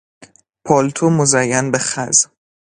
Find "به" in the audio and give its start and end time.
1.71-1.79